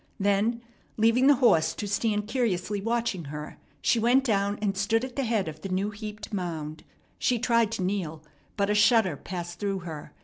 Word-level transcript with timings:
Then, 0.19 0.61
leaving 0.97 1.27
the 1.27 1.35
horse 1.35 1.75
to 1.75 1.87
stand 1.87 2.27
curiously 2.27 2.81
watching 2.81 3.25
her, 3.25 3.59
she 3.83 3.99
went 3.99 4.23
down 4.23 4.57
and 4.59 4.75
stood 4.75 5.05
at 5.05 5.15
the 5.15 5.21
head 5.23 5.47
of 5.47 5.61
the 5.61 5.69
new 5.69 5.91
heaped 5.91 6.33
mound. 6.33 6.83
She 7.19 7.37
tried 7.37 7.71
to 7.73 7.83
kneel, 7.83 8.23
but 8.57 8.71
a 8.71 8.73
shudder 8.73 9.15
passed 9.15 9.59
through 9.59 9.81
her. 9.81 10.11